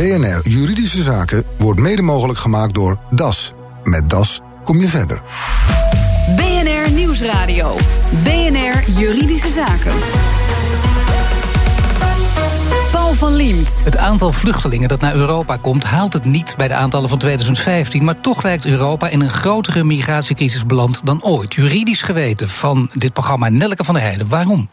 [0.00, 3.52] BNR Juridische Zaken wordt mede mogelijk gemaakt door DAS.
[3.82, 5.22] Met DAS kom je verder.
[6.36, 7.76] BNR Nieuwsradio.
[8.22, 9.92] BNR Juridische Zaken.
[12.92, 13.82] Paul van Liemt.
[13.84, 18.04] Het aantal vluchtelingen dat naar Europa komt haalt het niet bij de aantallen van 2015.
[18.04, 21.54] Maar toch lijkt Europa in een grotere migratiecrisis beland dan ooit.
[21.54, 24.28] Juridisch geweten van dit programma Nelke van der Heijden.
[24.28, 24.68] Waarom?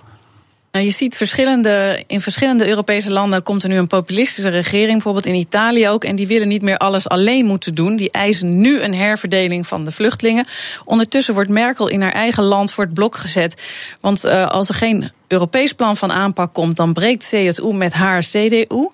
[0.78, 5.26] Nou, je ziet verschillende, in verschillende Europese landen komt er nu een populistische regering, bijvoorbeeld
[5.26, 6.04] in Italië ook.
[6.04, 7.95] En die willen niet meer alles alleen moeten doen.
[7.95, 10.45] Die eisen nu een herverdeling van de vluchtelingen.
[10.86, 13.62] Ondertussen wordt Merkel in haar eigen land voor het blok gezet.
[14.02, 18.22] Want uh, als er geen Europees plan van aanpak komt, dan breekt CSU met haar
[18.22, 18.89] CDU.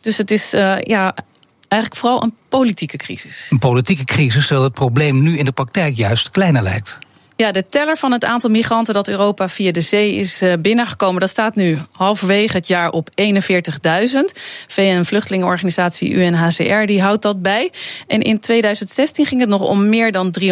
[0.00, 1.14] Dus het is uh, ja,
[1.68, 3.46] eigenlijk vooral een politieke crisis.
[3.50, 6.98] Een politieke crisis, terwijl het probleem nu in de praktijk juist kleiner lijkt.
[7.38, 11.20] Ja, de teller van het aantal migranten dat Europa via de zee is eh, binnengekomen,
[11.20, 13.24] dat staat nu halverwege het jaar op 41.000.
[14.66, 17.70] VN-vluchtelingenorganisatie UNHCR die houdt dat bij.
[18.06, 20.46] En in 2016 ging het nog om meer dan 360.000.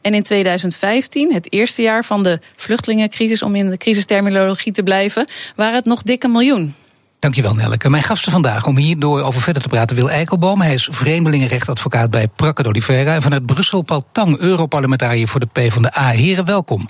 [0.00, 5.26] En in 2015, het eerste jaar van de vluchtelingencrisis, om in de crisisterminologie te blijven,
[5.56, 6.74] waren het nog dikke miljoen.
[7.20, 7.90] Dankjewel, Nelke.
[7.90, 9.96] Mijn gasten vandaag om hierdoor over verder te praten...
[9.96, 10.60] Wil Eikelboom.
[10.60, 13.14] Hij is vreemdelingenrechtadvocaat bij Prakke d'Oliveira.
[13.14, 16.08] En vanuit Brussel Paul Tang, Europarlementariër voor de PvdA.
[16.08, 16.88] Heren, welkom.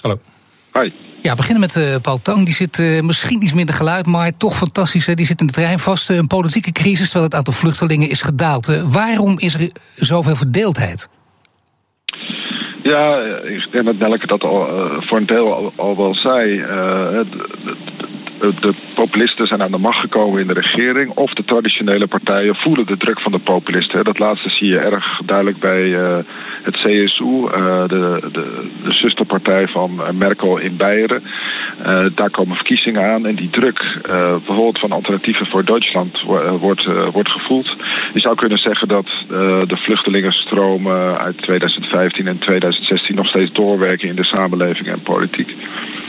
[0.00, 0.20] Hallo.
[0.72, 0.92] Hoi.
[1.22, 2.44] Ja, beginnen met uh, Paul Tang.
[2.44, 5.06] Die zit uh, misschien iets minder geluid, maar toch fantastisch.
[5.06, 5.14] Hè?
[5.14, 6.10] Die zit in de trein vast.
[6.10, 8.82] Uh, een politieke crisis, terwijl het aantal vluchtelingen is gedaald.
[8.84, 11.08] waarom is er zoveel verdeeldheid?
[12.82, 14.68] Ja, ik denk dat Nelke dat al
[15.00, 16.62] voor een deel al, al wel zei
[18.40, 21.10] de populisten zijn aan de macht gekomen in de regering.
[21.10, 24.04] Of de traditionele partijen voelen de druk van de populisten.
[24.04, 26.16] Dat laatste zie je erg duidelijk bij uh,
[26.62, 31.22] het CSU, eh, de, de, de, zusterpartij van eh, Merkel in Beieren.
[31.86, 36.22] Uh, daar komen verkiezingen aan en die druk, bijvoorbeeld van alternatieven voor Duitsland,
[36.60, 37.76] wordt, wordt gevoeld.
[38.12, 39.06] Je zou kunnen zeggen dat
[39.68, 45.56] de vluchtelingenstromen uit 2015 en 2016 nog steeds doorwerken in de samenleving en politiek.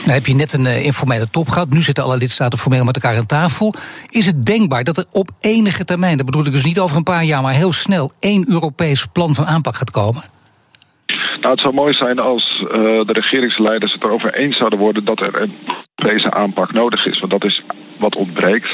[0.00, 1.70] Nou heb je net een informele top gehad.
[1.70, 3.74] Nu zitten alle lidstaten formeel met elkaar aan tafel.
[4.10, 7.02] Is het denkbaar dat er op enige termijn, dat bedoel ik dus niet over een
[7.02, 10.22] paar jaar, maar heel snel één Europees plan van aanpak gaat komen?
[11.42, 12.68] Nou, het zou mooi zijn als uh,
[13.06, 15.54] de regeringsleiders het erover eens zouden worden dat er een
[15.94, 17.18] Europese aanpak nodig is.
[17.18, 17.62] Want dat is
[17.98, 18.70] wat ontbreekt.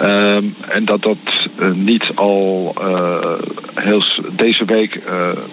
[0.00, 0.36] Uh,
[0.68, 1.16] en dat dat
[1.58, 3.32] uh, niet al uh,
[3.74, 5.00] heel deze week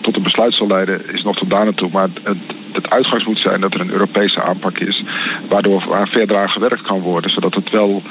[0.02, 1.90] tot een besluit zal leiden, is nog tot daar naartoe.
[1.92, 2.38] Maar het,
[2.72, 5.04] het uitgangs moet zijn dat er een Europese aanpak is,
[5.50, 8.02] waardoor waar verder aan gewerkt kan worden, zodat het wel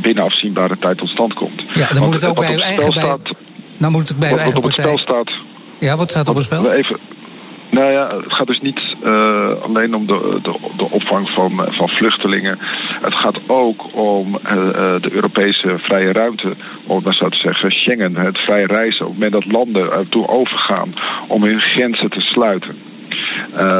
[0.00, 1.62] binnen afzienbare tijd tot stand komt.
[1.74, 3.32] Ja, dan moet het ook bij uw eigen staat, bij,
[3.78, 4.84] nou moet het bij uw eigen partij.
[4.84, 5.46] Wat op het spel staat.
[5.78, 6.72] Ja, wat staat op het spel?
[6.72, 6.98] Even,
[7.70, 11.88] nou ja, het gaat dus niet uh, alleen om de, de, de opvang van, van
[11.88, 12.58] vluchtelingen.
[13.00, 14.50] Het gaat ook om uh,
[15.00, 16.52] de Europese vrije ruimte,
[16.86, 19.06] om het maar zo te zeggen, Schengen, het vrije reizen.
[19.06, 20.94] Op het moment dat landen ertoe overgaan
[21.26, 22.76] om hun grenzen te sluiten.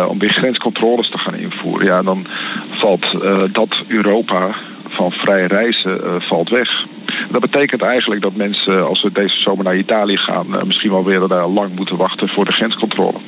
[0.09, 1.87] Om weer grenscontroles te gaan invoeren.
[1.87, 2.27] Ja, dan
[2.71, 3.07] valt
[3.53, 4.55] dat Europa
[4.89, 6.85] van vrij reizen valt weg.
[7.31, 11.21] Dat betekent eigenlijk dat mensen, als ze deze zomer naar Italië gaan, misschien wel weer
[11.29, 13.19] lang moeten wachten voor de grenscontrole.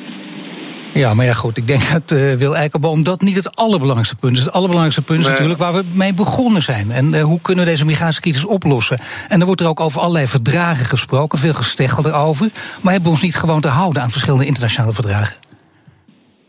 [0.95, 1.57] Ja, maar ja, goed.
[1.57, 4.43] Ik denk dat uh, Wil Eikelboom dat niet het allerbelangrijkste punt is.
[4.43, 6.91] Het allerbelangrijkste punt is natuurlijk waar we mee begonnen zijn.
[6.91, 8.99] En uh, hoe kunnen we deze migratiecrisis oplossen?
[9.29, 12.51] En er wordt er ook over allerlei verdragen gesproken, veel gesteggel erover.
[12.83, 15.37] Maar hebben we ons niet gewoon te houden aan verschillende internationale verdragen?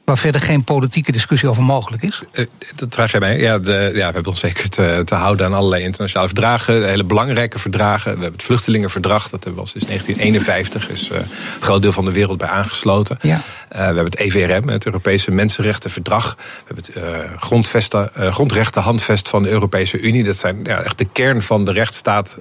[0.06, 2.22] Waar verder geen politieke discussie over mogelijk is?
[2.34, 2.46] Uh,
[2.76, 3.40] dat vraag jij mij.
[3.40, 6.88] Ja, de, ja, we hebben ons zeker te, te, houden aan allerlei internationale verdragen.
[6.88, 8.04] Hele belangrijke verdragen.
[8.04, 9.24] We hebben het Vluchtelingenverdrag.
[9.24, 10.90] Dat hebben we al sinds 1951.
[10.90, 11.28] is uh, een
[11.60, 13.18] groot deel van de wereld bij aangesloten.
[13.22, 13.36] Ja.
[13.36, 13.40] Uh,
[13.70, 16.36] we hebben het EVRM, het Europese Mensenrechtenverdrag.
[16.66, 20.24] We hebben het grondrechtenhandvest van de Europese Unie.
[20.24, 22.38] Dat zijn ja, echt de kern van de rechtsstaat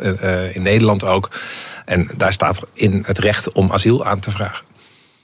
[0.53, 1.31] in Nederland ook.
[1.85, 4.70] En daar staat in het recht om asiel aan te vragen.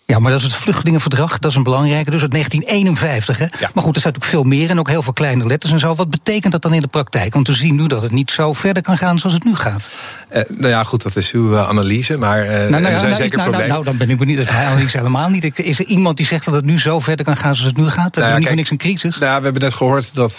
[0.09, 3.39] Ja, maar dat is het vluchtelingenverdrag, dat is een belangrijke, dus uit 1951.
[3.39, 3.45] Hè?
[3.59, 3.71] Ja.
[3.75, 5.95] Maar goed, er staat ook veel meer en ook heel veel kleine letters en zo.
[5.95, 7.35] Wat betekent dat dan in de praktijk?
[7.35, 9.89] Want we zien nu dat het niet zo verder kan gaan zoals het nu gaat.
[10.33, 13.03] Uh, nou ja, goed, dat is uw uh, analyse, maar uh, nou, nou, er zijn
[13.03, 13.75] nou, zeker nou, problemen.
[13.75, 15.59] Nou, dan ben ik benieuwd, dat is mijn analyse helemaal niet.
[15.59, 17.89] Is er iemand die zegt dat het nu zo verder kan gaan zoals het nu
[17.89, 18.15] gaat?
[18.15, 19.19] We nou, hebben niet voor niks een crisis.
[19.19, 20.37] Nou, we hebben net gehoord dat,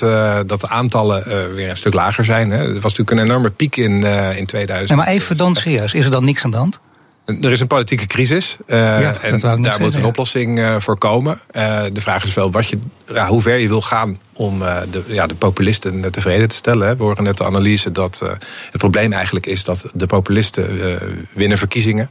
[0.48, 2.52] dat de aantallen weer een stuk lager zijn.
[2.52, 2.58] Hè.
[2.58, 4.04] Er was natuurlijk een enorme piek in,
[4.36, 4.90] in 2000.
[4.90, 6.80] Nee, maar even dan serieus, is er dan niks aan de hand?
[7.28, 10.08] Er is een politieke crisis uh, ja, en daar zeggen, moet een ja.
[10.08, 11.40] oplossing uh, voor komen.
[11.52, 12.80] Uh, de vraag is wel wat je,
[13.14, 16.88] ja, hoe ver je wil gaan om de, ja, de populisten tevreden te stellen.
[16.88, 16.96] Hè.
[16.96, 18.20] We horen net de analyse dat
[18.72, 20.98] het probleem eigenlijk is dat de populisten
[21.34, 22.10] winnen verkiezingen.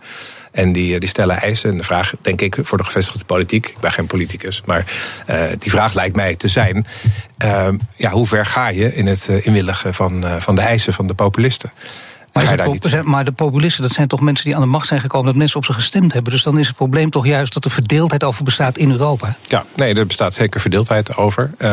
[0.52, 1.70] En die, die stellen eisen.
[1.70, 4.84] En de vraag, denk ik, voor de gevestigde politiek, ik ben geen politicus, maar
[5.58, 6.86] die vraag lijkt mij te zijn:
[7.96, 11.72] ja, hoe ver ga je in het inwilligen van, van de eisen van de populisten?
[12.44, 15.26] Maar, maar, de populisten, dat zijn toch mensen die aan de macht zijn gekomen...
[15.26, 16.32] dat mensen op ze gestemd hebben.
[16.32, 19.36] Dus dan is het probleem toch juist dat er verdeeldheid over bestaat in Europa.
[19.42, 21.50] Ja, nee, er bestaat zeker verdeeldheid over.
[21.58, 21.68] Uh,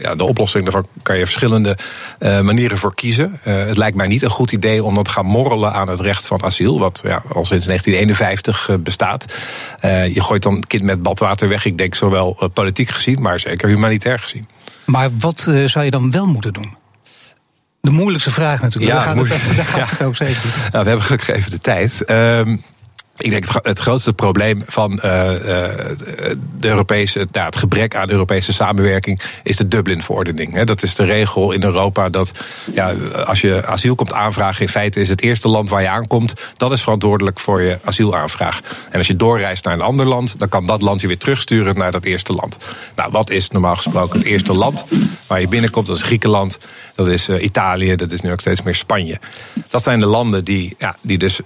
[0.00, 1.76] ja, de oplossing daarvan kan je verschillende
[2.18, 3.40] uh, manieren voor kiezen.
[3.46, 6.00] Uh, het lijkt mij niet een goed idee om dat te gaan morrelen aan het
[6.00, 6.78] recht van asiel...
[6.78, 9.36] wat ja, al sinds 1951 bestaat.
[9.82, 11.64] je gooit dan kind met badwater weg.
[11.64, 14.48] Ik denk zowel politiek gezien, maar zeker humanitair gezien.
[14.84, 16.81] Maar wat zou je dan wel moeten doen?
[17.82, 18.92] De moeilijkste vraag natuurlijk.
[18.92, 20.42] Ja, daar gaat, het, daar gaat het ook zeker.
[20.70, 22.02] Nou, we hebben gelukkig even de tijd.
[22.06, 22.40] Uh,
[23.22, 29.20] ik denk het, grootste probleem van uh, de Europese, nou, het gebrek aan Europese samenwerking
[29.42, 30.62] is de Dublin-verordening.
[30.62, 32.32] Dat is de regel in Europa dat
[32.72, 36.52] ja, als je asiel komt aanvragen, in feite is het eerste land waar je aankomt,
[36.56, 38.60] dat is verantwoordelijk voor je asielaanvraag.
[38.90, 41.76] En als je doorreist naar een ander land, dan kan dat land je weer terugsturen
[41.76, 42.58] naar dat eerste land.
[42.96, 44.84] Nou, wat is normaal gesproken het eerste land
[45.26, 45.86] waar je binnenkomt?
[45.86, 46.58] Dat is Griekenland,
[46.94, 49.18] dat is uh, Italië, dat is nu ook steeds meer Spanje.
[49.68, 51.40] Dat zijn de landen die, ja, die dus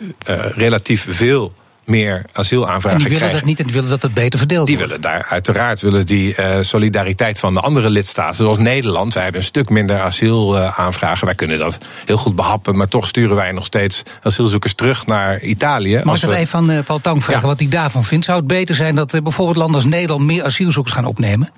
[0.55, 1.53] relatief veel
[1.87, 3.39] meer asielaanvragen En die willen krijgen.
[3.39, 4.93] dat niet en die willen dat het beter verdeeld die wordt.
[4.93, 8.35] Die willen daar uiteraard willen die uh, solidariteit van de andere lidstaten.
[8.35, 9.15] Zoals Nederland.
[9.15, 11.27] Wij hebben een stuk minder asielaanvragen.
[11.27, 12.77] Wij kunnen dat heel goed behappen.
[12.77, 16.01] Maar toch sturen wij nog steeds asielzoekers terug naar Italië.
[16.05, 16.37] Mag ik dat we...
[16.37, 17.49] even van uh, Paul Tang vragen ja.
[17.49, 18.25] wat hij daarvan vindt?
[18.25, 21.49] Zou het beter zijn dat bijvoorbeeld landen als Nederland meer asielzoekers gaan opnemen?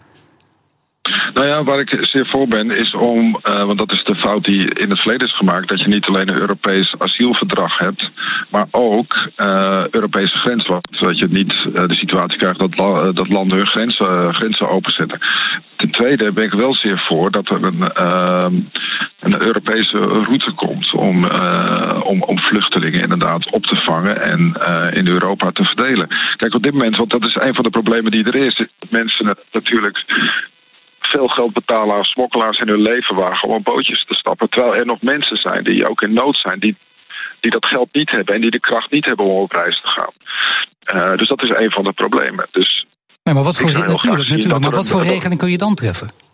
[1.39, 4.45] Nou ja, waar ik zeer voor ben, is om, uh, want dat is de fout
[4.45, 8.11] die in het verleden is gemaakt, dat je niet alleen een Europees asielverdrag hebt,
[8.51, 10.89] maar ook uh, Europese grenswacht.
[10.91, 12.77] Zodat je niet uh, de situatie krijgt dat,
[13.17, 15.19] dat landen hun grenzen, grenzen openzetten.
[15.77, 17.83] Ten tweede ben ik wel zeer voor dat er een,
[19.21, 21.25] een Europese route komt om,
[22.03, 24.41] om, om vluchtelingen inderdaad op te vangen en
[24.93, 26.09] in Europa te verdelen.
[26.37, 29.37] Kijk, op dit moment, want dat is een van de problemen die er is, mensen
[29.53, 30.05] natuurlijk
[31.09, 34.49] veel geld betalen aan smokkelaars in hun leven wagen om op bootjes te stappen.
[34.49, 36.77] Terwijl er nog mensen zijn die ook in nood zijn, die,
[37.41, 39.89] die dat geld niet hebben en die de kracht niet hebben om op reis te
[39.89, 40.13] gaan.
[40.95, 42.47] Uh, dus dat is een van de problemen.
[42.51, 42.87] Dus
[43.23, 46.28] nee, maar wat voor, natuurlijk, natuurlijk, maar wat voor regeling kun je dan treffen?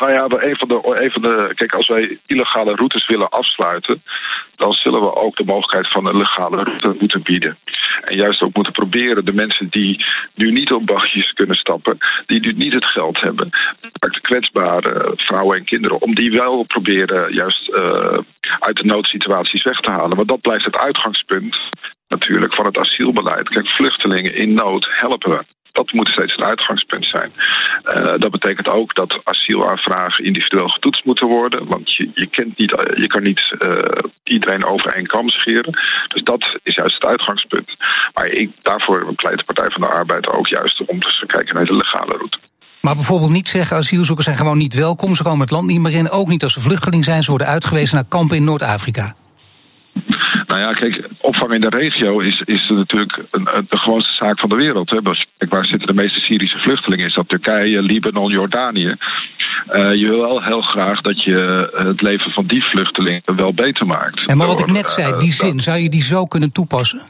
[0.00, 1.52] Nou ja, een van, de, een van de.
[1.54, 4.02] Kijk, als wij illegale routes willen afsluiten.
[4.56, 7.56] dan zullen we ook de mogelijkheid van een legale route moeten bieden.
[8.04, 10.04] En juist ook moeten proberen de mensen die
[10.34, 11.98] nu niet op bagjes kunnen stappen.
[12.26, 13.50] die nu niet het geld hebben.
[13.98, 16.00] de kwetsbare vrouwen en kinderen.
[16.00, 18.18] om die wel proberen juist uh,
[18.58, 20.16] uit de noodsituaties weg te halen.
[20.16, 21.56] Want dat blijft het uitgangspunt
[22.08, 23.48] natuurlijk van het asielbeleid.
[23.48, 27.32] Kijk, vluchtelingen in nood helpen we dat moet steeds het uitgangspunt zijn.
[27.84, 31.66] Uh, dat betekent ook dat asielaanvragen individueel getoetst moeten worden.
[31.66, 33.72] Want je, je, kent niet, je kan niet uh,
[34.22, 35.72] iedereen over één kam scheren.
[36.08, 37.76] Dus dat is juist het uitgangspunt.
[38.14, 41.64] Maar ik, daarvoor pleit de Partij van de Arbeid ook juist om te kijken naar
[41.64, 42.38] de legale route.
[42.80, 45.14] Maar bijvoorbeeld niet zeggen asielzoekers zijn gewoon niet welkom.
[45.14, 46.10] Ze komen het land niet meer in.
[46.10, 47.22] Ook niet als ze vluchteling zijn.
[47.22, 49.14] Ze worden uitgewezen naar kampen in Noord-Afrika.
[50.46, 54.48] Nou ja, kijk, opvang in de regio is, is natuurlijk een, de gewoonste zaak van
[54.48, 54.90] de wereld.
[54.90, 55.00] Hè.
[55.48, 57.06] Waar zitten de meeste Syrische vluchtelingen?
[57.06, 58.94] Is dat Turkije, Libanon, Jordanië?
[59.72, 63.86] Uh, je wil wel heel graag dat je het leven van die vluchtelingen wel beter
[63.86, 64.26] maakt.
[64.26, 67.00] En maar wat ik net zei, die zin, zou je die zo kunnen toepassen?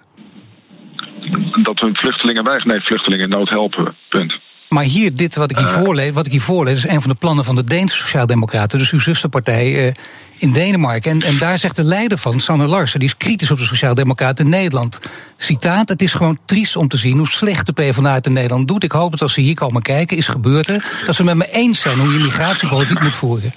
[1.63, 4.39] Dat we vluchtelingen wij, nee, vluchtelingen in nood helpen, punt.
[4.69, 7.11] Maar hier, dit wat ik hier, uh, voorlees, wat ik hier voorlees, is een van
[7.11, 9.93] de plannen van de Deense Sociaaldemocraten, dus uw zusterpartij uh,
[10.39, 11.11] in Denemarken.
[11.11, 14.45] En, en daar zegt de leider van, Sanne Larsen, die is kritisch op de Sociaaldemocraten
[14.45, 15.01] in Nederland.
[15.37, 18.69] Citaat: Het is gewoon triest om te zien hoe slecht de PvdA het in Nederland
[18.69, 18.85] doet.
[18.85, 21.51] Ik hoop dat als ze hier komen kijken, is gebeurd er, dat ze met me
[21.51, 23.53] eens zijn hoe je migratiepolitiek moet voeren.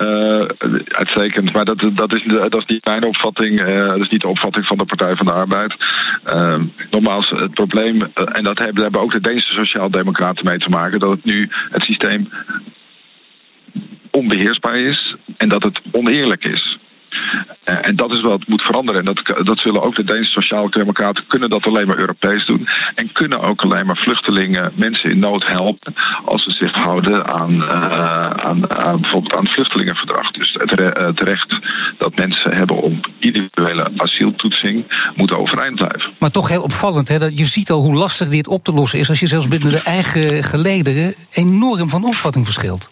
[0.00, 0.48] Uh,
[0.86, 3.60] uitstekend, maar dat, dat, is, dat is niet mijn opvatting.
[3.60, 5.74] Uh, dat is niet de opvatting van de Partij van de Arbeid.
[6.34, 6.60] Uh,
[6.90, 11.10] nogmaals, het probleem, en dat hebben, hebben ook de Deense Sociaaldemocraten mee te maken, dat
[11.10, 12.28] het nu het systeem
[14.10, 16.75] onbeheersbaar is en dat het oneerlijk is.
[17.64, 19.00] Uh, en dat is wat moet veranderen.
[19.00, 22.68] En dat, dat zullen ook de Deense Sociaal-Democraten kunnen dat alleen maar Europees doen.
[22.94, 25.94] En kunnen ook alleen maar vluchtelingen, mensen in nood helpen.
[26.24, 30.30] als ze zich houden aan, uh, aan, aan bijvoorbeeld aan het vluchtelingenverdrag.
[30.30, 31.58] Dus het, het recht
[31.98, 36.12] dat mensen hebben om individuele asieltoetsing moet overeind blijven.
[36.18, 38.98] Maar toch heel opvallend, hè, dat je ziet al hoe lastig dit op te lossen
[38.98, 39.08] is.
[39.08, 42.90] als je zelfs binnen de eigen gelederen enorm van opvatting verschilt.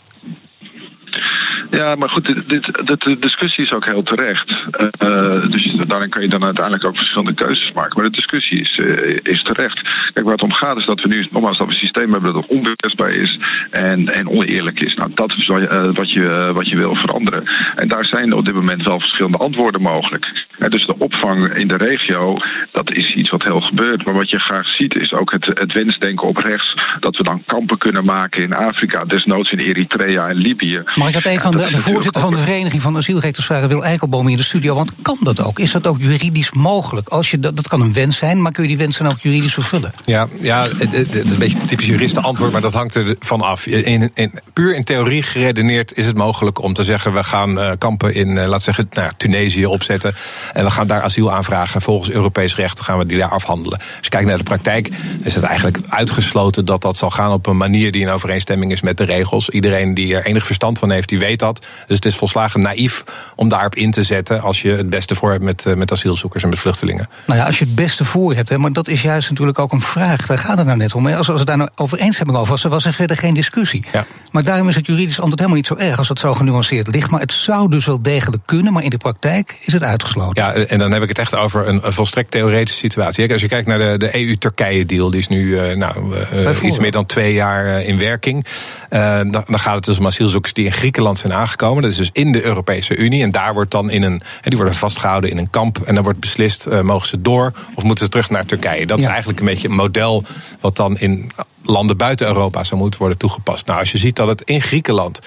[1.76, 2.48] Ja, maar goed, dit,
[2.86, 4.50] dit, de discussie is ook heel terecht.
[4.50, 7.92] Uh, dus daarin kan je dan uiteindelijk ook verschillende keuzes maken.
[7.94, 9.80] Maar de discussie is, uh, is terecht.
[10.12, 12.32] Kijk, waar het om gaat is dat we nu nogmaals dat we een systeem hebben
[12.32, 13.38] dat onbeheersbaar is
[13.70, 14.94] en, en oneerlijk is.
[14.94, 17.42] Nou, dat is wat, uh, wat, je, wat je wil veranderen.
[17.76, 20.46] En daar zijn op dit moment wel verschillende antwoorden mogelijk.
[20.68, 22.36] dus de opvang in de regio,
[22.72, 24.04] dat is iets wat heel gebeurt.
[24.04, 26.74] Maar wat je graag ziet is ook het, het wensdenken op rechts.
[27.00, 30.82] Dat we dan kampen kunnen maken in Afrika, desnoods in Eritrea en Libië.
[30.94, 33.84] Mag ik dat even van de, de voorzitter van de Vereniging van Asielrechters vragen, Wil
[33.84, 34.74] Eikelboom in de studio?
[34.74, 35.58] Want kan dat ook?
[35.58, 37.08] Is dat ook juridisch mogelijk?
[37.08, 39.18] Als je, dat, dat kan een wens zijn, maar kun je die wens dan ook
[39.18, 39.92] juridisch vervullen?
[40.04, 43.66] Ja, ja het, is een beetje typisch juristen antwoord, maar dat hangt er van af.
[43.66, 47.70] In, in, puur in theorie geredeneerd is het mogelijk om te zeggen: we gaan uh,
[47.78, 50.14] kampen in, uh, laat zeggen, nou, Tunesië opzetten.
[50.52, 51.82] En we gaan daar asiel aanvragen.
[51.82, 53.78] Volgens Europees recht gaan we die daar afhandelen.
[53.78, 54.88] Als je kijkt naar de praktijk,
[55.22, 58.80] is het eigenlijk uitgesloten dat dat zal gaan op een manier die in overeenstemming is
[58.80, 59.48] met de regels.
[59.48, 61.53] Iedereen die er enig verstand van heeft, die weet dat.
[61.60, 63.04] Dus het is volslagen naïef
[63.36, 66.48] om daarop in te zetten als je het beste voor hebt met, met asielzoekers en
[66.48, 67.08] met vluchtelingen.
[67.26, 69.72] Nou ja, als je het beste voor hebt, hè, maar dat is juist natuurlijk ook
[69.72, 70.26] een vraag.
[70.26, 71.06] Daar gaat het nou net om.
[71.06, 73.84] Als, als we daar nou overeenstemming over was, was er verder geen discussie.
[73.92, 74.06] Ja.
[74.30, 77.10] Maar daarom is het juridisch antwoord helemaal niet zo erg als het zo genuanceerd ligt.
[77.10, 80.42] Maar het zou dus wel degelijk kunnen, maar in de praktijk is het uitgesloten.
[80.42, 83.32] Ja, en dan heb ik het echt over een, volstrekt theoretische situatie.
[83.32, 86.92] Als je kijkt naar de, de EU-Turkije-deal, die is nu uh, nou, uh, iets meer
[86.92, 88.46] dan twee jaar in werking.
[88.88, 91.43] Dan, dan, gaat het dus om asielzoekers die in Griekenland zijn aangekomen.
[91.56, 93.22] Dat is dus in de Europese Unie.
[93.22, 94.22] En daar wordt dan in een.
[94.40, 95.78] Die worden vastgehouden in een kamp.
[95.78, 98.86] En dan wordt beslist: mogen ze door of moeten ze terug naar Turkije?
[98.86, 100.24] Dat is eigenlijk een beetje een model
[100.60, 101.30] wat dan in
[101.62, 103.66] landen buiten Europa zou moeten worden toegepast.
[103.66, 105.20] Nou, als je ziet dat het in Griekenland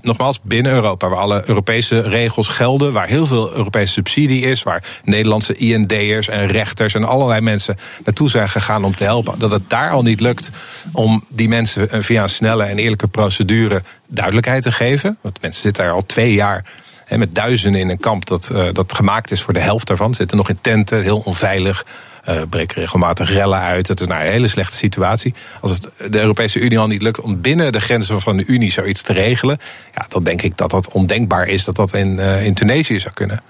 [0.00, 4.84] nogmaals, binnen Europa, waar alle Europese regels gelden, waar heel veel Europese subsidie is, waar
[5.04, 9.70] Nederlandse IND'ers en rechters en allerlei mensen naartoe zijn gegaan om te helpen, dat het
[9.70, 10.50] daar al niet lukt
[10.92, 15.18] om die mensen eh, via een snelle en eerlijke procedure duidelijkheid te geven.
[15.20, 16.64] Want mensen zitten daar al twee jaar
[17.08, 20.14] met duizenden in een kamp dat, uh, dat gemaakt is voor de helft daarvan.
[20.14, 21.84] Zitten nog in tenten, heel onveilig.
[22.28, 23.88] Uh, breken regelmatig rellen uit.
[23.88, 25.34] Het is nou een hele slechte situatie.
[25.60, 28.72] Als het de Europese Unie al niet lukt om binnen de grenzen van de Unie
[28.72, 29.58] zoiets te regelen,
[29.94, 33.14] ja, dan denk ik dat dat ondenkbaar is dat dat in, uh, in Tunesië zou
[33.14, 33.42] kunnen.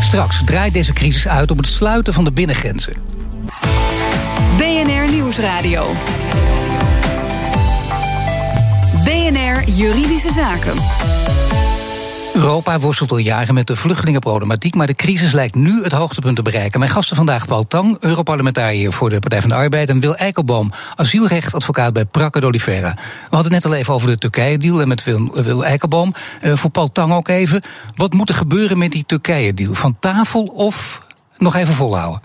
[0.00, 2.94] Straks draait deze crisis uit op het sluiten van de binnengrenzen.
[4.56, 5.94] BNR Nieuwsradio.
[9.04, 11.17] BNR Juridische Zaken.
[12.38, 16.42] Europa worstelt al jaren met de vluchtelingenproblematiek, maar de crisis lijkt nu het hoogtepunt te
[16.42, 16.78] bereiken.
[16.78, 20.72] Mijn gasten vandaag Paul Tang, Europarlementariër voor de Partij van de Arbeid, en Wil Eikelboom,
[20.96, 22.94] asielrechtadvocaat bij Prakke d'Olivera.
[23.30, 26.14] We hadden net al even over de Turkije-deal en met Wil, Wil Eikelboom.
[26.42, 27.62] Uh, voor Paul Tang ook even.
[27.96, 29.74] Wat moet er gebeuren met die Turkije-deal?
[29.74, 31.00] Van tafel of
[31.38, 32.20] nog even volhouden?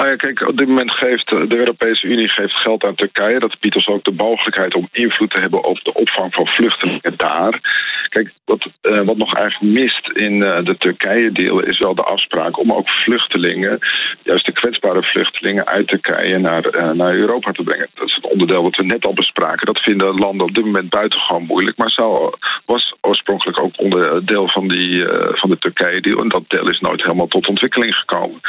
[0.00, 3.38] Nou ja, kijk, op dit moment geeft de Europese Unie geeft geld aan Turkije.
[3.38, 7.14] Dat biedt ons ook de mogelijkheid om invloed te hebben op de opvang van vluchtelingen
[7.16, 7.60] daar.
[8.08, 12.58] Kijk, wat, uh, wat nog eigenlijk mist in uh, de Turkije-deal is wel de afspraak
[12.58, 13.78] om ook vluchtelingen,
[14.22, 17.88] juist de kwetsbare vluchtelingen uit Turkije naar, naar Europa te brengen.
[17.94, 19.66] Dat is het onderdeel wat we net al bespraken.
[19.66, 24.68] Dat vinden landen op dit moment buitengewoon moeilijk, maar zou, was oorspronkelijk ook onderdeel van,
[24.68, 26.20] die, van de Turkije-deal.
[26.20, 28.40] En dat deel is nooit helemaal tot ontwikkeling gekomen.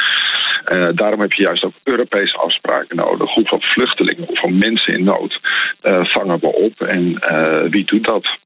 [0.94, 3.34] daarom heb je juist ook Europese afspraken nodig.
[3.34, 5.40] Hoeveel vluchtelingen, hoeveel mensen in nood
[6.02, 7.18] vangen we op en
[7.70, 8.40] wie doet dat?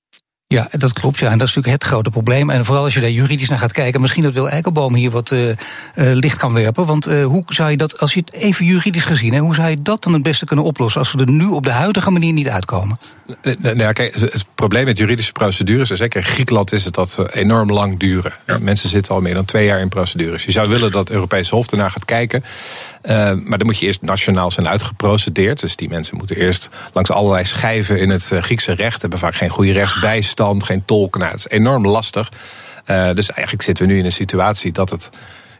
[0.49, 1.19] Ja, dat klopt.
[1.19, 1.31] Ja.
[1.31, 2.51] En dat is natuurlijk het grote probleem.
[2.51, 5.31] En vooral als je daar juridisch naar gaat kijken, misschien dat Wil Eikelboom hier wat
[5.31, 5.55] uh, uh,
[5.95, 6.87] licht kan werpen.
[6.87, 9.69] Want uh, hoe zou je dat, als je het even juridisch gezien, hè, hoe zou
[9.69, 12.33] je dat dan het beste kunnen oplossen als we er nu op de huidige manier
[12.33, 12.99] niet uitkomen?
[13.59, 17.11] Nou, ja, kijk, het probleem met juridische procedures, en zeker in Griekenland is het dat
[17.11, 18.33] ze enorm lang duren.
[18.47, 18.59] Ja.
[18.59, 20.45] Mensen zitten al meer dan twee jaar in procedures.
[20.45, 22.45] Je zou willen dat het Europese Hof ernaar gaat kijken.
[23.45, 25.61] maar dan moet je eerst nationaal zijn uitgeprocedeerd.
[25.61, 29.49] Dus die mensen moeten eerst langs allerlei schijven in het Griekse recht, hebben vaak geen
[29.49, 31.21] goede rechtsbijstand geen tolken.
[31.21, 32.29] Nou, het is enorm lastig.
[32.91, 35.11] Uh, dus eigenlijk zitten we nu in een situatie dat het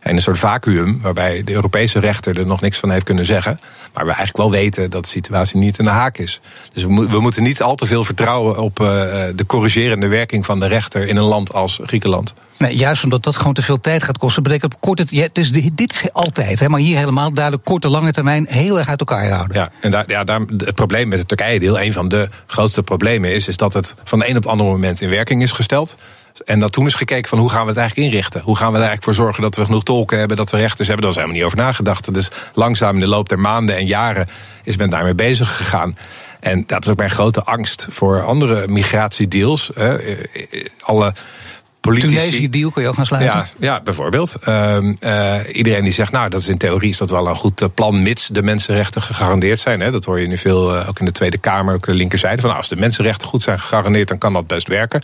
[0.09, 3.61] in een soort vacuüm, waarbij de Europese rechter er nog niks van heeft kunnen zeggen.
[3.95, 6.41] Maar we eigenlijk wel weten dat de situatie niet in de haak is.
[6.73, 8.87] Dus we, we moeten niet al te veel vertrouwen op uh,
[9.35, 12.35] de corrigerende werking van de rechter in een land als Griekenland.
[12.59, 15.39] Nee, juist omdat dat gewoon te veel tijd gaat kosten, betekent op korte ja, het
[15.39, 19.01] is, dit is altijd, hè, maar hier helemaal duidelijk korte, lange termijn heel erg uit
[19.01, 19.57] elkaar houden.
[19.57, 23.35] Ja, en daar, ja, daar, het probleem met het Turkije-deel, een van de grootste problemen
[23.35, 25.97] is, is dat het van de een op het andere moment in werking is gesteld.
[26.45, 28.41] En dat toen is gekeken van hoe gaan we het eigenlijk inrichten?
[28.41, 30.89] Hoe gaan we er eigenlijk voor zorgen dat we genoeg tolken hebben, dat we rechters
[30.89, 31.07] hebben?
[31.07, 32.15] Daar was helemaal niet over nagedacht.
[32.15, 34.29] Dus langzaam in de loop der maanden en jaren
[34.65, 35.97] is men daarmee bezig gegaan.
[36.41, 39.71] En dat is ook mijn grote angst voor andere migratiedeals.
[40.81, 41.13] Alle
[41.87, 42.17] politici.
[42.17, 43.35] Tunesië deal kun je ook gaan sluiten.
[43.35, 44.37] Ja, ja bijvoorbeeld.
[44.49, 47.61] Uh, uh, iedereen die zegt, nou, dat is in theorie is dat wel een goed
[47.61, 49.81] eh, plan, mits de mensenrechten gegarandeerd zijn.
[49.81, 49.91] Hè.
[49.91, 52.41] Dat hoor je nu veel, uh, ook in de Tweede Kamer, ook de linkerzijde.
[52.41, 55.03] Van nou, als de mensenrechten goed zijn gegarandeerd, dan kan dat best werken.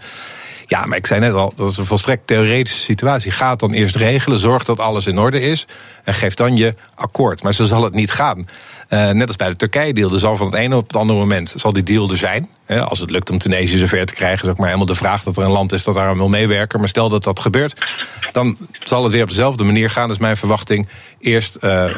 [0.73, 3.31] Ja, maar ik zei net al, dat is een volstrekt theoretische situatie.
[3.31, 5.67] Ga dan eerst regelen, zorg dat alles in orde is...
[6.05, 7.43] en geef dan je akkoord.
[7.43, 8.49] Maar zo zal het niet gaan.
[8.89, 10.13] Uh, net als bij de Turkije-deal.
[10.13, 12.49] Er zal van het ene op het andere moment zal die deal er zijn.
[12.67, 14.45] Als het lukt om Tunesië zover te krijgen...
[14.45, 16.79] is ook maar helemaal de vraag dat er een land is dat daar wil meewerken.
[16.79, 17.87] Maar stel dat dat gebeurt,
[18.33, 20.09] dan zal het weer op dezelfde manier gaan.
[20.09, 20.89] Dus mijn verwachting,
[21.19, 21.95] eerst uh, uh,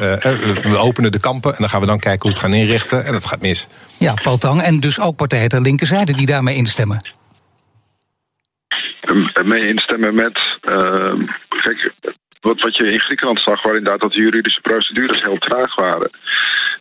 [0.63, 1.51] we openen de kampen...
[1.51, 3.05] en dan gaan we dan kijken hoe we het gaan inrichten.
[3.05, 3.67] En dat gaat mis.
[3.97, 7.13] Ja, Paul Tang en dus ook partijen ter linkerzijde die daarmee instemmen
[9.43, 10.57] mee instemmen met.
[10.69, 11.93] Uh, kijk,
[12.45, 16.09] wat, wat je in Griekenland zag, waar inderdaad dat de juridische procedures heel traag waren.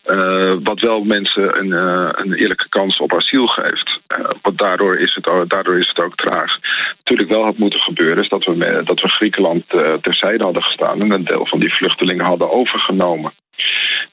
[0.06, 3.98] Uh, wat wel mensen een, uh, een, eerlijke kans op asiel geeft.
[4.18, 6.58] Uh, want daardoor is, het, daardoor is het ook traag.
[6.96, 9.64] Natuurlijk wel had moeten gebeuren, is dat we, dat we Griekenland
[10.00, 13.32] terzijde hadden gestaan en een deel van die vluchtelingen hadden overgenomen.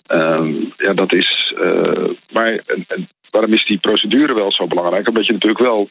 [0.08, 1.53] Ehm, ja, dat is.
[2.34, 2.60] maar
[3.32, 5.08] waarom is die procedure wel zo belangrijk?
[5.08, 5.89] Omdat je natuurlijk wel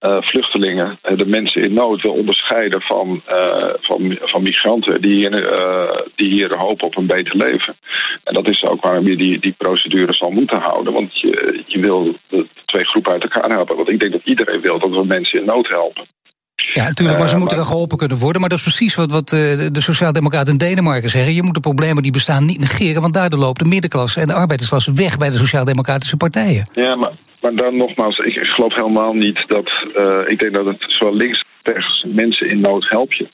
[0.00, 5.14] uh, vluchtelingen, uh, de mensen in nood, wil onderscheiden van, uh, van, van migranten die
[5.14, 5.30] hier,
[6.14, 7.76] die hier hopen op een beter leven.
[8.24, 10.92] En dat is ook waarom je die, die procedure zal moeten houden.
[10.92, 13.76] Want je, je wil de twee groepen uit elkaar helpen.
[13.76, 16.04] Want ik denk dat iedereen wil dat we mensen in nood helpen.
[16.72, 18.40] Ja, natuurlijk, maar ze moeten wel geholpen kunnen worden.
[18.40, 21.34] Maar dat is precies wat, wat de Sociaaldemocraten in Denemarken zeggen.
[21.34, 24.32] Je moet de problemen die bestaan niet negeren, want daardoor loopt de middenklasse en de
[24.32, 26.68] arbeidersklasse weg bij de Sociaaldemocratische partijen.
[26.72, 27.12] Ja, maar
[27.46, 29.72] maar dan nogmaals, ik, geloof helemaal niet dat.
[29.96, 33.28] Uh, ik denk dat het zowel links als rechts mensen in nood help je.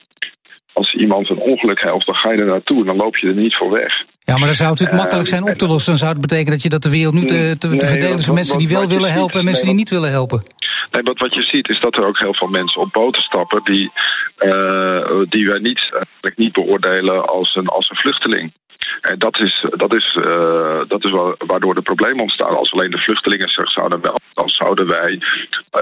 [0.73, 3.35] Als iemand een ongeluk helpt, dan ga je er naartoe en dan loop je er
[3.35, 4.05] niet voor weg.
[4.19, 5.91] Ja, maar dan zou het uh, makkelijk zijn op te lossen.
[5.91, 8.31] Dan zou het betekenen dat je dat de wereld nu te, te, te verdelen is
[8.31, 10.43] mensen die wel willen helpen en mensen die niet willen helpen.
[10.91, 13.65] Nee, wat, wat je ziet is dat er ook heel veel mensen op boten stappen
[13.65, 13.91] die,
[14.39, 15.91] uh, die wij niet,
[16.37, 18.53] niet beoordelen als een, als een vluchteling.
[19.01, 21.11] En dat is, dat is, uh, dat is
[21.47, 22.57] waardoor de problemen ontstaan.
[22.57, 25.13] Als alleen de vluchtelingen zich zouden wel, dan zouden wij,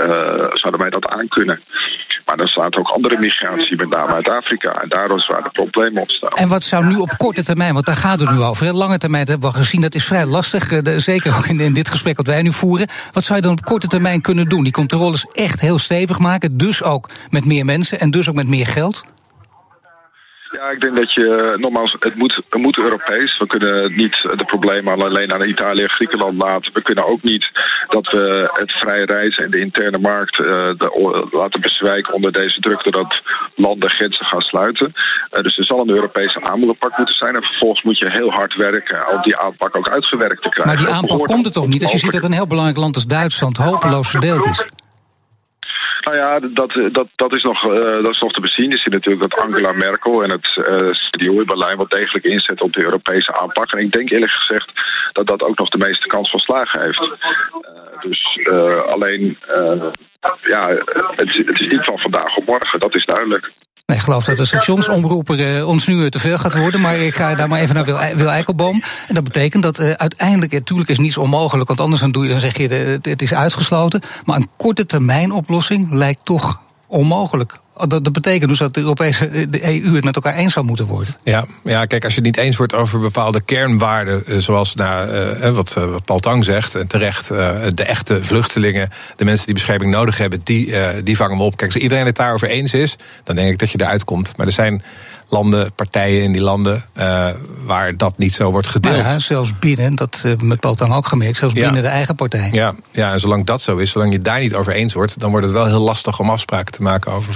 [0.01, 1.61] uh, zouden wij dat aankunnen.
[2.25, 4.71] Maar dan staat ook andere migratie, met name uit Afrika.
[4.71, 6.31] En daardoor is waar de problemen ontstaan.
[6.31, 8.75] En wat zou nu op korte termijn, want daar gaat het nu over.
[8.75, 10.73] Lange termijn hebben we gezien, dat is vrij lastig.
[10.73, 12.89] Eh, zeker ook in, in dit gesprek wat wij nu voeren.
[13.13, 14.63] Wat zou je dan op korte termijn kunnen doen?
[14.63, 16.57] Die controles echt heel stevig maken.
[16.57, 19.05] Dus ook met meer mensen en dus ook met meer geld?
[20.53, 23.39] Ja, ik denk dat je, nogmaals, het moet, het moet Europees.
[23.39, 26.73] We kunnen niet de problemen alleen aan Italië en Griekenland laten.
[26.73, 27.51] We kunnen ook niet
[27.89, 32.61] dat we het vrije reizen en de interne markt uh, de, laten bezwijken onder deze
[32.61, 33.23] druk, doordat
[33.55, 34.93] landen grenzen gaan sluiten.
[35.33, 37.35] Uh, dus er zal een Europese aanpak moeten zijn.
[37.37, 40.75] En vervolgens moet je heel hard werken om die aanpak ook uitgewerkt te krijgen.
[40.75, 42.95] Maar die aanpak komt er toch niet als je ziet dat een heel belangrijk land
[42.95, 44.67] als Duitsland hopeloos verdeeld is?
[46.01, 48.71] Nou ja, dat, dat, dat, is nog, uh, dat is nog te bezien.
[48.71, 52.25] Je ziet natuurlijk dat Angela Merkel en het uh, eh, CDU in Berlijn wat degelijk
[52.25, 53.73] inzet op de Europese aanpak.
[53.73, 54.71] En ik denk eerlijk gezegd
[55.13, 57.01] dat dat ook nog de meeste kans van slagen heeft.
[57.01, 58.49] Uh, dus
[58.87, 59.39] alleen,
[60.43, 60.69] ja,
[61.17, 63.53] het, het is niet van vandaag op morgen, dat is duidelijk.
[63.91, 66.81] Nee, ik geloof dat de stationsomroeper uh, ons nu te veel gaat worden.
[66.81, 68.83] Maar ik ga daar maar even naar Wil, Wil Eikelboom.
[69.09, 71.69] En dat betekent dat uh, uiteindelijk, natuurlijk is niets onmogelijk.
[71.69, 74.03] Want anders dan, doe je, dan zeg je de, het is uitgesloten.
[74.25, 77.59] Maar een korte termijn oplossing lijkt toch onmogelijk.
[77.89, 80.87] Dat, dat betekent dus dat de Europese de EU het met elkaar eens zou moeten
[80.87, 81.17] worden.
[81.25, 85.11] Ja, ja, kijk, als je het niet eens wordt over bepaalde kernwaarden, eh, zoals nou,
[85.11, 89.55] uh, wat, wat Paul Tang zegt, en terecht, uh, de echte vluchtelingen, de mensen die
[89.55, 91.57] bescherming nodig hebben, die, uh, die vangen we op.
[91.57, 94.37] Kijk, als iedereen het daarover eens is, dan denk ik dat je eruit komt.
[94.37, 94.83] Maar er zijn
[95.31, 97.29] landen, partijen in die landen uh,
[97.65, 98.97] waar dat niet zo wordt gedeeld.
[98.97, 101.63] Ja, zelfs binnen, dat uh, met Paul Tang ook gemerkt, zelfs ja.
[101.63, 102.49] binnen de eigen partij.
[102.53, 105.31] Ja, ja, en zolang dat zo is, zolang je daar niet over eens wordt, dan
[105.31, 107.35] wordt het wel heel lastig om afspraken te maken over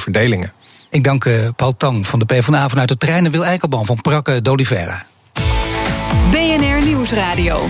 [0.90, 4.00] Ik dank uh, Paul Tang van de PvdA vanuit de trein en Wil Eikelban van
[4.00, 5.04] Prakke d'Olivera.
[6.30, 7.66] BNR Nieuwsradio.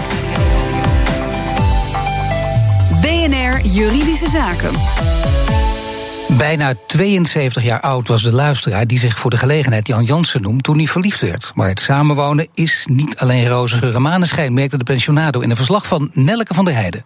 [3.00, 4.72] BNR Juridische Zaken.
[6.28, 10.62] Bijna 72 jaar oud was de luisteraar die zich voor de gelegenheid Jan Jansen noemt
[10.62, 11.52] toen hij verliefd werd.
[11.54, 15.86] Maar het samenwonen is niet alleen roze geur maneschijn, merkte de pensionado in een verslag
[15.86, 17.04] van Nelke van der Heijden.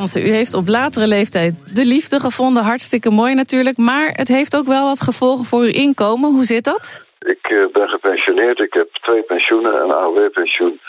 [0.00, 2.62] U heeft op latere leeftijd de liefde gevonden.
[2.62, 3.76] Hartstikke mooi natuurlijk.
[3.76, 6.30] Maar het heeft ook wel wat gevolgen voor uw inkomen.
[6.30, 7.04] Hoe zit dat?
[7.18, 8.60] Ik eh, ben gepensioneerd.
[8.60, 10.80] Ik heb twee pensioenen: een AOW-pensioen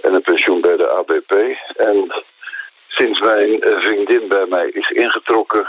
[0.00, 1.32] en een pensioen bij de ABP.
[1.76, 2.12] En
[2.98, 5.66] Sinds mijn eh, vriendin bij mij is ingetrokken,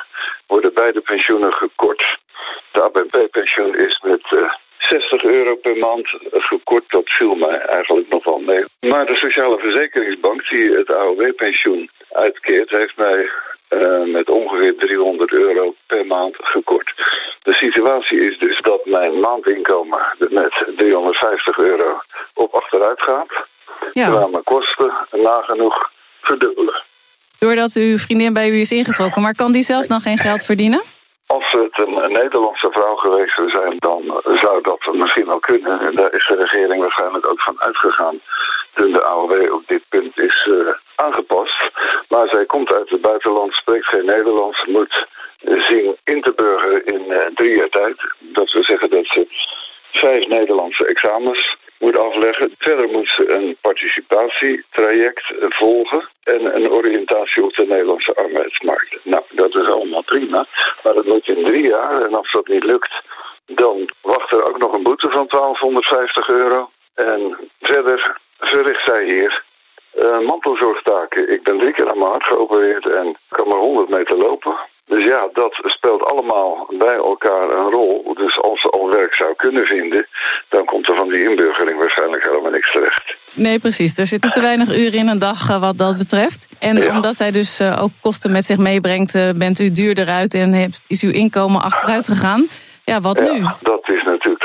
[0.48, 2.18] worden beide pensioenen gekort.
[2.72, 6.84] De ABP-pensioen is met uh, eh, 60 euro per maand gekort.
[6.88, 8.66] Dat viel mij eigenlijk nog wel mee.
[8.80, 13.30] Maar de Sociale Verzekeringsbank, die het AOW-pensioen uitkeert, heeft mij
[13.70, 16.94] uh, met ongeveer 300 euro per maand gekort.
[17.44, 22.02] De situatie is dus dat mijn maandinkomen met 350 euro
[22.34, 23.46] op achteruit gaat.
[23.94, 24.04] Ja.
[24.04, 25.92] Terwijl mijn kosten nagenoeg
[26.22, 26.84] verdubbelen.
[27.40, 29.22] doordat uw vriendin bij u is ingetrokken.
[29.22, 30.84] Maar kan die zelf dan geen geld verdienen?
[31.26, 35.80] Als het een, Nederlandse vrouw geweest zou zijn, dan zou dat misschien wel kunnen.
[35.80, 38.20] En daar is de regering waarschijnlijk ook van uitgegaan
[38.74, 41.72] toen de AOW op dit punt is uh, aangepast.
[42.10, 45.06] Maar zij komt uit het buitenland, spreekt geen Nederlands, moet
[45.42, 47.96] zien in te burgeren in uh, drie jaar tijd.
[48.20, 49.28] Dat wil zeggen dat ze
[49.92, 52.56] vijf Nederlandse examens moet afleggen.
[52.58, 58.98] Verder moet ze een participatietraject volgen en een oriëntatie op de Nederlandse arbeidsmarkt.
[59.04, 60.46] Nou, dat is allemaal prima,
[60.84, 62.02] maar dat moet in drie jaar.
[62.02, 63.02] En als dat niet lukt,
[63.46, 66.70] dan wacht er ook nog een boete van 1250 euro.
[66.94, 69.44] En verder verricht zij hier
[69.98, 71.32] uh, mantelzorgtaken.
[71.32, 74.56] Ik ben drie keer aan mijn hart geopereerd en kan maar 100 meter lopen.
[74.86, 78.14] Dus ja, dat speelt allemaal bij elkaar een rol.
[78.14, 80.08] Dus als ze al werk zou kunnen vinden,
[80.50, 83.16] dan komt er van die inburgering waarschijnlijk helemaal niks terecht.
[83.34, 83.98] Nee, precies.
[83.98, 86.48] Er zitten te weinig uren in een dag eh, wat dat betreft.
[86.60, 90.72] En omdat zij dus eh, ook kosten met zich meebrengt, bent u duurder uit en
[90.88, 92.48] is uw inkomen achteruit gegaan.
[92.92, 93.46] Ja, wat nu?
[93.62, 94.37] Dat is natuurlijk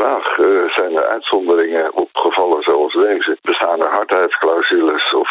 [0.00, 0.38] vraag.
[0.38, 3.38] Uh, zijn er uitzonderingen op gevallen zoals deze?
[3.42, 5.30] Bestaan er hardheidsclausules of,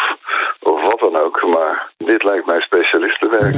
[0.60, 1.48] of wat dan ook?
[1.54, 3.56] Maar dit lijkt mij specialistenwerk.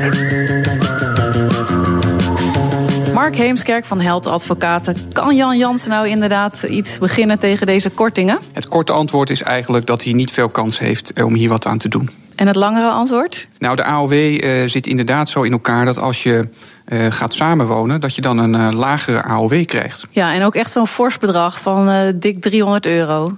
[3.13, 4.95] Mark Heemskerk van Held Advocaten.
[5.13, 8.39] Kan Jan Jansen nou inderdaad iets beginnen tegen deze kortingen?
[8.53, 11.77] Het korte antwoord is eigenlijk dat hij niet veel kans heeft om hier wat aan
[11.77, 12.09] te doen.
[12.39, 13.47] En het langere antwoord?
[13.57, 16.47] Nou, de AOW uh, eh, zit inderdaad zo in elkaar dat als je
[16.87, 20.07] uh, gaat samenwonen, dat je dan een uh, lagere AOW krijgt.
[20.11, 23.37] Ja, en ook echt zo'n fors bedrag van dik 300 euro.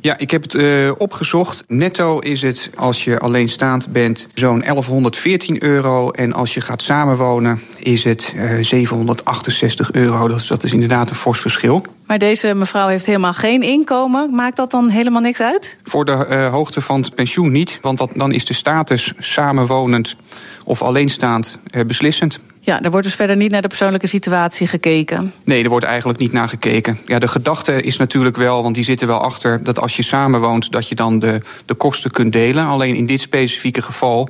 [0.00, 1.64] Ja, ik heb het uh, opgezocht.
[1.66, 6.10] Netto is het, als je alleenstaand bent, zo'n 1114 euro.
[6.10, 10.28] En als je gaat samenwonen, is het uh, 768 euro.
[10.28, 11.84] Dus dat is inderdaad een fors verschil.
[12.06, 14.34] Maar deze mevrouw heeft helemaal geen inkomen.
[14.34, 15.76] Maakt dat dan helemaal niks uit?
[15.82, 17.78] Voor de uh, hoogte van het pensioen niet.
[17.82, 20.16] Want dat, dan is de status samenwonend
[20.64, 22.40] of alleenstaand beslissend.
[22.62, 25.32] Ja, er wordt dus verder niet naar de persoonlijke situatie gekeken.
[25.44, 26.98] Nee, er wordt eigenlijk niet naar gekeken.
[27.06, 30.72] Ja, de gedachte is natuurlijk wel, want die zitten wel achter, dat als je samenwoont,
[30.72, 32.66] dat je dan de, de kosten kunt delen.
[32.66, 34.28] Alleen in dit specifieke geval,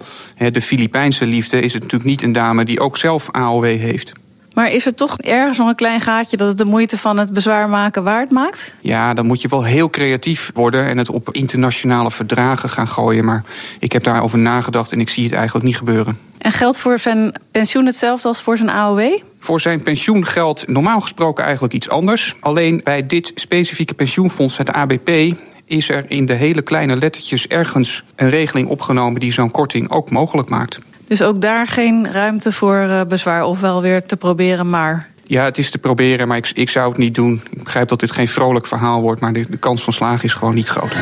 [0.53, 4.13] de Filipijnse liefde, is het natuurlijk niet een dame die ook zelf AOW heeft.
[4.55, 7.33] Maar is er toch ergens nog een klein gaatje dat het de moeite van het
[7.33, 8.75] bezwaar maken waard maakt?
[8.81, 13.25] Ja, dan moet je wel heel creatief worden en het op internationale verdragen gaan gooien.
[13.25, 13.45] Maar
[13.79, 16.19] ik heb daarover nagedacht en ik zie het eigenlijk niet gebeuren.
[16.39, 19.19] En geldt voor zijn pensioen hetzelfde als voor zijn AOW?
[19.39, 22.37] Voor zijn pensioen geldt normaal gesproken eigenlijk iets anders.
[22.41, 25.11] Alleen bij dit specifieke pensioenfonds, het ABP,
[25.65, 30.11] is er in de hele kleine lettertjes ergens een regeling opgenomen die zo'n korting ook
[30.11, 30.81] mogelijk maakt.
[31.11, 35.09] Dus ook daar geen ruimte voor eh, bezwaar, of wel weer te proberen, maar.
[35.25, 37.43] Ja, het is te proberen, maar ik, ik zou het niet doen.
[37.51, 40.35] Ik begrijp dat dit geen vrolijk verhaal wordt, maar de, de kans van slagen is
[40.35, 40.97] gewoon niet groot.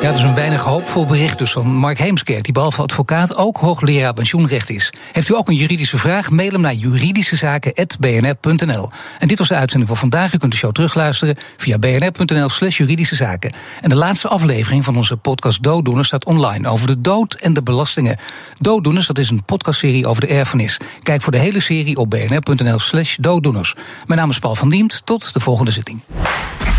[0.00, 2.44] Ja, dat is een weinig hoopvol bericht dus van Mark Heemskerk...
[2.44, 4.92] die behalve advocaat ook hoogleraar pensioenrecht is.
[5.12, 6.30] Heeft u ook een juridische vraag?
[6.30, 8.90] Mail hem naar juridischezaken.bnr.nl.
[9.18, 10.34] En dit was de uitzending van vandaag.
[10.34, 13.52] U kunt de show terugluisteren via bnr.nl slash juridische zaken.
[13.80, 16.68] En de laatste aflevering van onze podcast Dooddoeners staat online...
[16.68, 18.18] over de dood en de belastingen.
[18.54, 20.76] Dooddoeners, dat is een podcastserie over de erfenis.
[21.02, 23.74] Kijk voor de hele serie op bnr.nl slash dooddoeners.
[24.06, 25.02] Mijn naam is Paul van Diemt.
[25.04, 26.00] Tot de volgende zitting.